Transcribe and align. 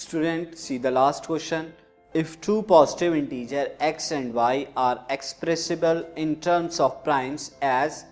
Student 0.00 0.54
see 0.56 0.78
the 0.78 0.86
last 0.86 1.26
question 1.26 1.66
if 2.14 2.36
two 2.46 2.60
positive 2.68 3.14
integer 3.14 3.70
x 3.82 4.10
and 4.12 4.32
y 4.34 4.66
are 4.78 4.98
expressible 5.12 6.04
in 6.18 6.34
terms 6.44 6.80
of 6.80 6.92
primes 7.04 7.50
as 7.62 8.02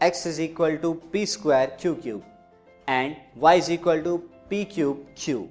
x 0.00 0.26
is 0.26 0.40
equal 0.42 0.76
to 0.82 0.92
p 1.12 1.24
square 1.26 1.76
q 1.80 1.94
cube 2.02 2.22
and 2.88 3.14
y 3.36 3.58
is 3.58 3.72
equal 3.72 4.00
to 4.02 4.16
p 4.50 4.64
cube 4.74 5.06
q 5.18 5.46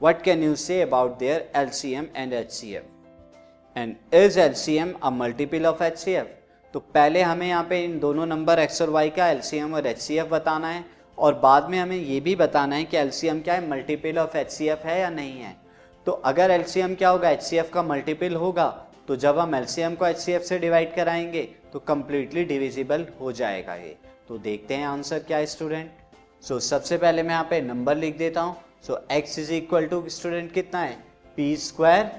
what 0.00 0.22
can 0.22 0.42
you 0.42 0.54
say 0.58 0.80
about 0.82 1.18
their 1.18 1.50
L 1.56 1.70
C 1.80 1.92
M 1.94 2.08
and 2.16 2.32
H 2.32 2.52
C 2.52 2.74
F 2.74 3.78
and 3.78 3.96
is 4.14 4.38
L 4.40 4.52
C 4.54 4.76
M 4.78 4.92
a 4.92 5.10
multiple 5.12 5.66
of 5.66 5.82
H 5.82 5.98
C 5.98 6.12
F 6.12 6.28
तो 6.74 6.80
पहले 6.94 7.22
हमें 7.22 7.46
यहाँ 7.46 7.66
पे 7.70 7.84
इन 7.84 7.98
दोनों 8.00 8.26
number 8.26 8.58
x 8.58 8.82
और 8.82 8.90
Y 8.90 9.10
का 9.10 9.28
L 9.30 9.40
C 9.42 9.56
M 9.58 9.74
और 9.74 9.86
एच 9.86 9.98
सी 10.00 10.18
एफ़ 10.18 10.28
बताना 10.28 10.68
है। 10.68 10.84
और 11.18 11.34
बाद 11.34 11.68
में 11.70 11.78
हमें 11.78 11.96
ये 11.96 12.20
भी 12.20 12.34
बताना 12.36 12.76
है 12.76 12.84
कि 12.84 12.96
एलसीएम 12.96 13.40
क्या 13.40 13.54
है? 13.54 13.68
मल्टीपल 13.68 14.18
ऑफ़ 14.18 14.36
एचसीएफ 14.36 14.84
है 14.84 15.00
या 15.00 15.10
नहीं 15.10 15.40
है? 15.40 15.56
तो 16.06 16.12
अगर 16.12 16.50
एलसीएम 16.50 16.94
क्या 16.94 17.08
होगा? 17.08 17.30
एचसीएफ 17.30 17.70
का 17.74 17.82
मल्टीपल 17.82 18.34
होगा 18.34 18.68
तो 19.08 19.16
जब 19.16 19.38
हम 19.38 19.54
एलसीएम 19.54 19.94
को 19.94 20.06
एचसीएफ 20.06 20.42
से 20.42 20.58
डिवाइड 20.58 20.94
कराएँगे 20.94 21.42
तो 21.72 21.78
कंप्लीटली 21.78 22.44
डिविजिबल 22.44 23.06
हो 23.20 23.32
जाएगा 23.32 23.74
ये। 23.74 23.96
तो 24.28 24.38
देखते 24.38 24.74
हैं 24.74 24.86
आंसर 24.86 25.18
क्या 25.18 25.38
है 25.38 25.46
स्टूडेंट 25.46 25.90
सो 26.42 26.54
so, 26.54 26.60
सबसे 26.60 26.96
पहले 26.98 27.22
मैं 27.22 27.30
यहाँ 27.30 27.46
पे 27.50 27.60
नंबर 27.60 27.96
लिख 27.96 28.16
देता 28.18 28.40
हूँ। 28.40 28.56
So 28.86 29.00
x 29.12 29.38
is 29.38 29.52
equal 29.52 29.86
to 29.86 30.08
student 30.08 30.52
कितना 30.52 30.80
है? 30.80 30.96
पी 31.36 31.56
स्क्वायर 31.56 32.10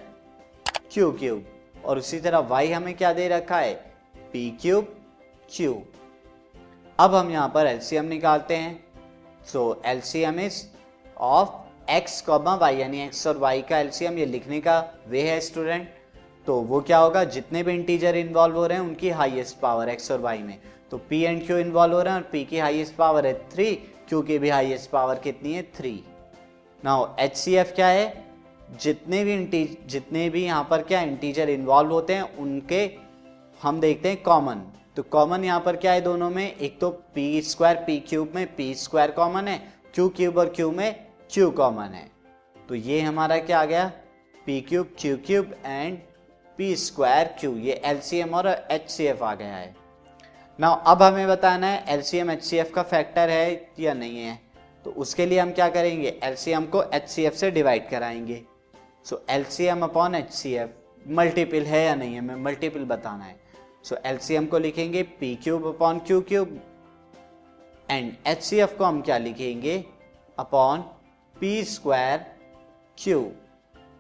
क्यू 0.93 1.11
क्यूब 1.11 1.45
और 1.85 1.97
उसी 1.97 2.19
तरह 2.19 2.39
वाई 2.49 2.71
हमें 2.71 2.93
क्या 2.93 3.13
दे 3.13 3.27
रखा 3.27 3.59
है? 3.59 3.73
पी 4.33 4.49
क्यूब 4.61 4.95
क्यू 5.49 5.73
अब 6.99 7.13
हम 7.15 7.31
यहाँ 7.31 7.49
पर 7.49 7.67
एलसीएम 7.67 8.05
निकालते 8.05 8.55
हैं। 8.55 8.83
So 9.45 9.81
LCM 9.85 10.39
is 10.39 10.61
of 11.17 11.91
x 11.91 12.21
comma 12.21 12.53
y 12.55 12.75
यानी 12.75 13.01
एक्स 13.01 13.25
और 13.27 13.37
वाई 13.37 13.61
का 13.61 13.77
एलसीएम 13.77 14.17
ये 14.17 14.25
लिखने 14.25 14.59
का 14.61 14.75
वे 15.07 15.21
है 15.21 15.39
स्टूडेंट 15.39 15.87
तो 16.47 16.59
वो 16.61 16.81
क्या 16.81 16.97
होगा? 16.97 17.23
जितने 17.23 17.63
भी 17.63 17.73
इंटीजर 17.73 18.15
इन्वॉल्व 18.15 18.55
हो 18.55 18.65
रहे 18.67 18.77
हैं, 18.77 18.85
उनकी 18.85 19.09
हाईएस्ट 19.09 19.59
पावर 19.59 19.89
एक्स 19.89 20.11
और 20.11 20.19
वाई 20.19 20.37
में। 20.37 20.57
तो 20.91 20.97
पी 20.99 21.21
एंड 21.21 21.45
क्यू 21.45 21.57
इन्वॉल्व 21.57 21.93
हो 21.93 22.01
रहे 22.01 22.13
हैं 22.13 22.21
और 22.21 22.27
पी 22.31 22.43
की 22.45 22.59
हाईएस्ट 22.59 22.95
पावर 22.95 23.27
है 23.27 23.33
थ्री 23.49 23.73
क्यू 24.09 24.21
की 24.21 24.37
भी 24.39 24.49
हाईएस्ट 24.49 24.89
पावर 24.89 25.19
कितनी 25.19 25.53
है? 25.53 25.63
Three 25.75 26.03
now 26.83 27.07
H 27.19 27.37
C 27.37 27.55
F 27.55 27.73
क्या 27.73 27.87
है? 27.87 28.23
जितने 28.81 29.23
भी 29.23 29.63
जितने 29.87 30.29
भी 30.29 30.43
यहाँ 30.45 30.67
पर 30.69 30.83
क्या 30.83 31.01
इंटीजर 31.01 31.49
इन्वॉल्व 31.49 31.91
होते 31.91 32.13
हैं, 32.13 32.37
उनके 32.37 32.85
हम 33.61 33.79
देखते 33.79 34.09
हैं 34.09 34.21
कॉमन 34.23 34.61
तो 34.97 35.03
कॉमन 35.03 35.43
यहाँ 35.43 35.59
पर 35.59 35.75
क्या 35.75 35.91
है 35.91 36.01
दोनों 36.01 36.29
में? 36.29 36.55
एक 36.55 36.79
तो 36.79 36.89
पी 37.15 37.41
स्क्वायर 37.41 37.75
पी 37.75 37.97
क्यूब 37.99 38.31
में 38.35 38.45
पी 38.55 38.73
स्क्वायर 38.75 39.11
कॉमन 39.11 39.47
है 39.47 39.57
क्यू 39.95 40.07
क्यूब 40.09 40.37
और 40.37 40.49
क्यू 40.49 40.71
में 40.71 41.05
क्यू 41.31 41.49
कॉमन 41.51 41.93
है। 41.93 42.07
तो 42.69 42.75
ये 42.75 42.99
हमारा 43.01 43.37
क्या 43.37 43.59
आ 43.59 43.65
गया? 43.65 43.91
P 44.45 44.59
cube 44.61 44.93
q 44.99 45.17
cube 45.17 45.53
and 45.65 45.97
p 46.59 46.75
square 46.75 47.35
q 47.39 47.55
ये 47.57 47.81
एलसीएम 47.85 48.33
और 48.33 48.47
एच 48.71 48.89
सी 48.91 49.05
एफ़ 49.05 49.23
आ 49.23 49.33
गया 49.35 49.55
है। 49.55 49.75
ना 50.59 50.67
अब 50.67 51.03
हमें 51.03 51.27
बताना 51.27 51.67
है 51.67 51.83
एलसीएम 51.87 52.31
एच 52.31 52.43
सी 52.43 52.57
एफ़ 52.57 52.73
का 52.73 52.83
फैक्टर 52.83 53.29
है 53.29 53.71
या 53.79 53.93
नहीं 53.93 54.19
है। 54.19 54.39
तो 54.85 54.91
उसके 54.91 55.25
लिए 55.25 55.39
हम 55.39 55.51
क्या 55.51 55.69
करेंगे? 55.69 56.19
एलसीएम 56.23 56.65
को 56.65 56.83
एच 56.83 57.07
सी 57.09 57.23
एफ़ 57.23 57.33
से 57.33 57.51
डिवाइड 57.51 57.89
कराएँगे। 57.89 58.41
So 59.05 59.25
L 59.29 59.43
C 59.43 59.65
M 59.65 59.83
upon 59.83 60.15
H 60.15 60.31
C 60.31 60.53
F 60.53 61.09
multiple 61.09 61.65
है 61.65 61.85
या 61.85 61.95
नहीं 61.95 62.13
है? 62.13 62.19
हमें 62.19 62.35
मल्टीपल 62.35 62.83
बताना 62.85 63.23
है। 63.23 63.41
सो 63.83 63.95
एलसीएम 64.05 64.45
को 64.45 64.57
लिखेंगे 64.59 65.03
p 65.19 65.35
cube 65.35 65.65
upon 65.67 65.99
q 65.99 66.19
cube 66.21 66.59
and 67.89 68.13
H 68.27 68.43
C 68.43 68.57
F 68.57 68.75
को 68.77 68.83
हम 68.85 69.01
क्या 69.01 69.17
लिखेंगे? 69.17 69.83
अपॉन 70.37 70.81
पी 71.35 71.63
स्क्वायर 71.63 72.25
क्यू 72.97 73.31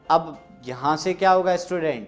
अब 0.09 0.37
यहाँ 0.65 0.95
से 0.97 1.13
क्या 1.13 1.31
होगा 1.31 1.55
student 1.57 2.07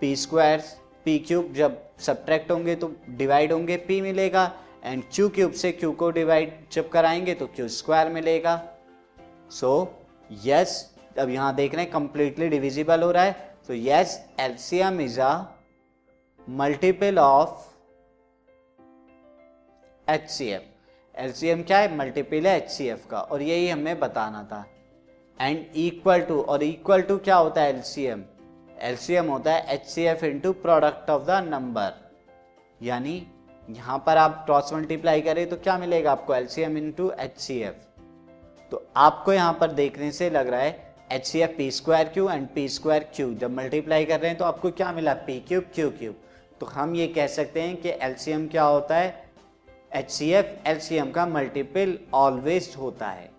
p 0.00 0.14
square 0.16 0.62
p 1.04 1.18
cube 1.18 1.52
जब 1.52 1.82
सब्ट्रैक्ट 2.00 2.50
होंगे 2.50 2.74
तो 2.76 2.92
डिवाइड 3.08 3.52
होंगे 3.52 3.76
पी 3.76 4.00
मिलेगा 4.00 4.50
एंड 4.84 5.02
क्यू 5.14 5.28
क्यूब 5.28 5.52
से 5.52 5.72
क्यू 5.72 5.92
को 5.92 6.10
डिवाइड 6.10 6.52
जब 6.72 6.88
कराएँगे 6.88 7.34
तो 7.34 7.46
क्यू 7.46 7.68
स्क्वायर 7.68 8.08
मिलेगा। 8.08 8.56
सो 9.50 9.72
so, 9.74 10.46
यस 10.46 10.94
yes, 10.94 11.18
अब 11.18 11.30
यहाँ 11.30 11.54
देख 11.54 11.74
रहे 11.74 11.82
हैं 11.84 11.92
कंप्लीटली 11.92 12.48
डिविजिबल 12.48 13.02
हो 13.02 13.10
रहा 13.10 13.24
है। 13.24 13.32
तो 13.66 13.74
yes 13.74 14.18
LCM 14.40 15.00
is 15.00 15.20
a 15.20 15.32
multiple 16.48 17.18
of 17.18 17.64
H 20.08 20.28
C 20.30 20.48
F 20.48 21.20
L 21.20 21.32
C 21.32 21.48
M 21.48 21.62
क्या 21.62 21.78
है? 21.78 21.96
मल्टीपल 21.96 22.46
है 22.46 22.56
एच 22.56 22.68
सी 22.70 22.86
एफ़ 22.88 23.06
का। 23.08 23.20
और 23.20 23.42
यही 23.42 23.68
हमें 23.68 23.98
बताना 24.00 24.42
था। 24.42 24.64
एंड 25.40 25.64
इक्वल 25.76 26.20
टू 26.20 26.40
और 26.42 26.62
इक्वल 26.62 27.02
टू 27.02 27.16
क्या 27.18 27.36
होता 27.36 27.62
है 27.62 27.72
L 27.74 27.80
C 27.82 28.04
M 28.04 28.22
L 28.80 28.96
C 28.96 29.14
M 29.14 29.30
होता 29.30 29.54
है 29.54 29.74
H 29.74 29.86
C 29.86 30.02
F 30.02 30.24
into 30.24 30.52
product 30.52 31.10
of 31.10 31.22
the 31.22 31.42
number 31.44 31.94
यानी 32.82 33.14
यहाँ 33.70 33.98
पर 34.06 34.16
आप 34.16 34.42
क्रॉस 34.44 34.72
मल्टीप्लाई 34.72 35.20
करें 35.20 35.48
तो 35.48 35.56
क्या 35.56 35.78
मिलेगा 35.78 36.12
आपको? 36.12 36.34
LCM 36.34 36.76
into 36.78 37.10
H 37.18 37.38
C 37.38 37.58
F 37.60 38.70
तो 38.70 38.86
आपको 38.96 39.32
यहाँ 39.32 39.56
पर 39.60 39.72
देखने 39.72 40.12
से 40.12 40.30
लग 40.30 40.48
रहा 40.48 40.60
है 40.60 40.94
H 41.12 41.26
C 41.26 41.40
F 41.40 41.56
p 41.56 41.70
square 41.70 42.08
q 42.08 42.28
and 42.30 42.46
p 42.48 42.68
square 42.68 43.10
q 43.14 43.34
जब 43.34 43.50
मल्टीप्लाई 43.50 44.04
कर 44.04 44.20
रहे 44.20 44.30
हैं 44.30 44.38
तो 44.38 44.44
आपको 44.44 44.70
क्या 44.70 44.92
मिला? 44.92 45.14
पी 45.14 45.40
क्यूब 45.40 45.64
क्यू 45.74 45.90
क्यूब 45.90 46.22
तो 46.60 46.66
हम 46.66 46.94
ये 46.94 47.06
कह 47.06 47.26
सकते 47.26 47.62
हैं 47.62 47.76
कि 47.76 47.88
एलसीएम 47.88 48.46
क्या 48.46 48.62
होता 48.62 48.96
है? 48.96 49.30
एच 49.94 50.10
सी 50.10 50.30
एफ़ 50.30 50.68
एलसीएम 50.68 51.10
का 51.10 51.26
मल्टीपल 51.26 51.98
ऑलवेज 52.14 52.74
होता 52.78 53.06
है। 53.06 53.30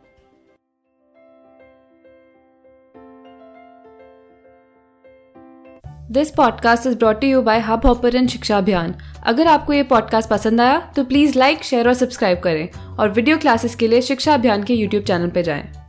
This 6.12 6.32
podcast 6.32 6.88
is 6.88 6.98
brought 6.98 7.24
you 7.24 7.42
by 7.42 7.60
hub 7.60 7.86
hopper 7.86 8.28
Shiksha 8.28 8.58
Abhiyan 8.58 8.96
अगर 9.24 9.48
आपको 9.48 9.74
ये 9.74 9.84
पॉडकास्ट 9.84 10.30
पसंद 10.30 10.62
आया 10.62 10.94
तो 10.96 11.04
प्लीज़ 11.04 11.40
लाइक 11.40 11.64
शेयर 11.64 11.88
और 11.88 11.94
सब्सक्राइब 11.94 12.40
करें। 12.40 12.70
और 13.00 13.10
वीडियो 13.10 13.38
क्लासेस 13.38 13.76
के 13.76 13.88
लिए 13.88 14.02
शिक्षा 14.02 14.34
अभियान 14.34 14.64
के 14.64 14.74
यूट्यूब 14.74 15.04
चैनल 15.04 15.30
पर 15.30 15.42
जाएँ। 15.42 15.87